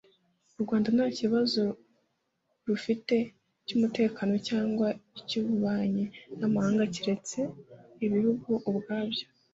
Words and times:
u 0.57 0.61
Rwanda 0.63 0.87
nta 0.95 1.07
kibazo 1.19 1.63
rufite 2.67 3.15
cy’ 3.65 3.73
umutekano 3.77 4.33
cyangwa 4.49 4.87
icy’ 5.19 5.33
ububanyi 5.41 6.05
n’ 6.37 6.41
amahanga 6.47 6.83
cyeretse 6.93 7.39
ibihugu 8.05 8.49
ubwabyo 8.69 9.25